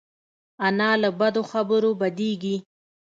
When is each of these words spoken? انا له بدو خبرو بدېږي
انا 0.67 0.89
له 1.01 1.09
بدو 1.19 1.41
خبرو 1.51 1.89
بدېږي 2.01 2.55